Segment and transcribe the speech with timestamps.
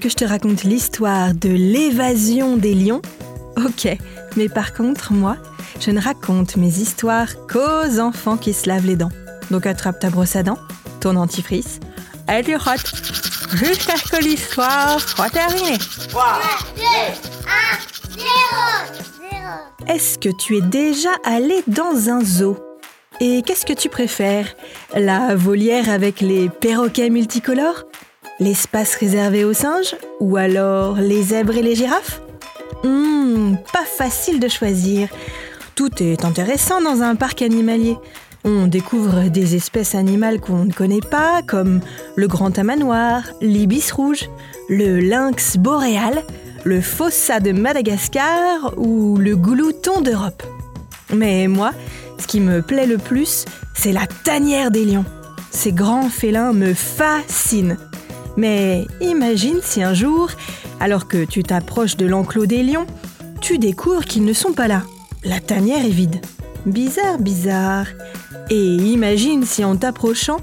[0.00, 3.02] Que je te raconte l'histoire de l'évasion des lions?
[3.56, 3.86] Ok,
[4.36, 5.36] mais par contre, moi,
[5.80, 9.12] je ne raconte mes histoires qu'aux enfants qui se lavent les dents.
[9.50, 10.58] Donc attrape ta brosse à dents,
[11.00, 11.78] ton antifrice,
[12.28, 12.92] et tu rotes
[13.52, 15.78] jusqu'à ce que l'histoire soit terminée.
[16.08, 16.40] 3,
[16.76, 18.26] 2, 1, 0,
[19.86, 19.94] 0.
[19.94, 22.56] Est-ce que tu es déjà allé dans un zoo?
[23.20, 24.48] Et qu'est-ce que tu préfères?
[24.96, 27.84] La volière avec les perroquets multicolores
[28.42, 32.22] L'espace réservé aux singes Ou alors les zèbres et les girafes?
[32.82, 35.08] Hmm, pas facile de choisir.
[35.76, 37.96] Tout est intéressant dans un parc animalier.
[38.42, 41.82] On découvre des espèces animales qu'on ne connaît pas, comme
[42.16, 44.28] le grand tamanoir, l'ibis rouge,
[44.68, 46.24] le lynx boréal,
[46.64, 50.42] le fossa de Madagascar ou le glouton d'Europe.
[51.14, 51.70] Mais moi,
[52.18, 53.44] ce qui me plaît le plus,
[53.76, 55.04] c'est la tanière des lions.
[55.52, 57.76] Ces grands félins me fascinent.
[58.36, 60.30] Mais imagine si un jour,
[60.80, 62.86] alors que tu t'approches de l'enclos des lions,
[63.40, 64.82] tu découvres qu'ils ne sont pas là.
[65.24, 66.20] La tanière est vide.
[66.66, 67.86] Bizarre, bizarre.
[68.50, 70.38] Et imagine si en t'approchant,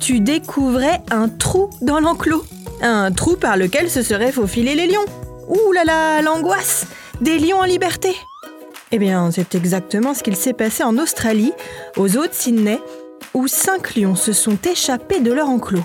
[0.00, 2.44] tu découvrais un trou dans l'enclos.
[2.82, 5.04] Un trou par lequel se seraient faufilés les lions.
[5.48, 6.86] Ouh là là, l'angoisse
[7.20, 8.14] Des lions en liberté
[8.90, 11.52] Eh bien, c'est exactement ce qu'il s'est passé en Australie,
[11.96, 12.80] aux eaux de Sydney,
[13.34, 15.84] où cinq lions se sont échappés de leur enclos.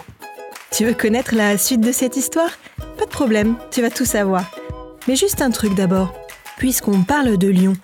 [0.71, 2.51] Tu veux connaître la suite de cette histoire?
[2.97, 4.43] Pas de problème, tu vas tout savoir.
[5.07, 6.13] Mais juste un truc d'abord.
[6.57, 7.77] Puisqu'on parle de lions,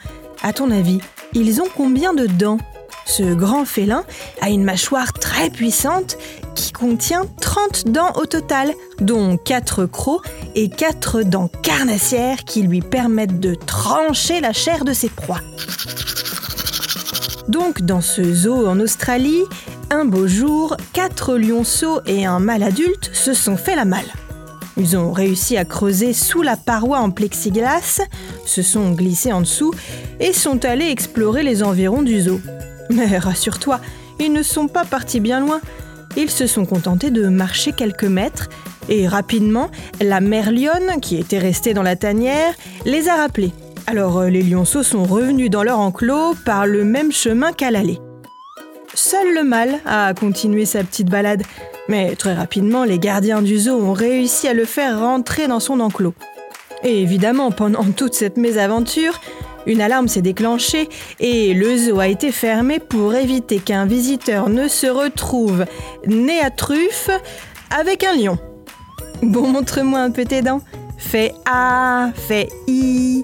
[0.44, 1.00] à ton avis,
[1.34, 2.60] ils ont combien de dents?
[3.06, 4.04] Ce grand félin
[4.42, 6.18] a une mâchoire très puissante
[6.56, 12.82] qui contient 30 dents au total, dont 4 crocs et 4 dents carnassières qui lui
[12.82, 15.42] permettent de trancher la chair de ses proies.
[17.48, 19.44] Donc dans ce zoo en Australie,
[19.90, 24.12] un beau jour, quatre lionceaux et un mâle adulte se sont fait la malle.
[24.78, 28.02] Ils ont réussi à creuser sous la paroi en plexiglas,
[28.46, 29.74] se sont glissés en dessous
[30.20, 32.40] et sont allés explorer les environs du zoo.
[32.90, 33.80] Mais rassure-toi,
[34.20, 35.62] ils ne sont pas partis bien loin.
[36.16, 38.50] Ils se sont contentés de marcher quelques mètres
[38.90, 39.70] et rapidement,
[40.02, 42.54] la mère lionne, qui était restée dans la tanière,
[42.86, 43.54] les a rappelés.
[43.86, 48.00] Alors euh, les lionceaux sont revenus dans leur enclos par le même chemin qu'à l'aller.
[48.94, 51.44] Seul le mâle a continué sa petite balade,
[51.90, 55.80] mais très rapidement, les gardiens du zoo ont réussi à le faire rentrer dans son
[55.80, 56.14] enclos.
[56.84, 59.20] Et évidemment, pendant toute cette mésaventure,
[59.66, 60.90] une alarme s'est déclenchée
[61.20, 65.66] et le zoo a été fermé pour éviter qu'un visiteur ne se retrouve
[66.06, 67.10] nez à truffe
[67.70, 68.38] avec un lion.
[69.22, 70.62] Bon, montre-moi un peu tes dents.
[70.98, 73.24] Fais A, fais I.